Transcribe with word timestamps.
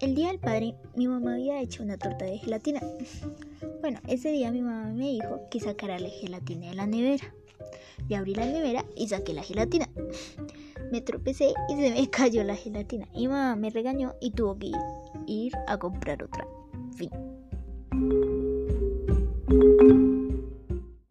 El 0.00 0.14
día 0.14 0.28
del 0.28 0.38
padre, 0.38 0.74
mi 0.96 1.06
mamá 1.06 1.34
había 1.34 1.60
hecho 1.60 1.82
una 1.82 1.98
torta 1.98 2.24
de 2.24 2.38
gelatina. 2.38 2.80
Bueno, 3.82 4.00
ese 4.08 4.32
día 4.32 4.50
mi 4.50 4.62
mamá 4.62 4.90
me 4.94 5.10
dijo 5.10 5.42
que 5.50 5.60
sacara 5.60 5.98
la 5.98 6.08
gelatina 6.08 6.70
de 6.70 6.74
la 6.74 6.86
nevera. 6.86 7.34
Le 8.08 8.16
abrí 8.16 8.34
la 8.34 8.46
nevera 8.46 8.86
y 8.96 9.08
saqué 9.08 9.34
la 9.34 9.42
gelatina. 9.42 9.90
Me 10.90 11.02
tropecé 11.02 11.52
y 11.68 11.74
se 11.74 11.90
me 11.90 12.08
cayó 12.10 12.42
la 12.44 12.56
gelatina. 12.56 13.08
Y 13.12 13.28
mamá 13.28 13.56
me 13.56 13.68
regañó 13.68 14.14
y 14.22 14.30
tuvo 14.30 14.58
que 14.58 14.72
ir 15.26 15.52
a 15.66 15.76
comprar 15.76 16.22
otra. 16.22 16.48
Fin. 16.96 17.10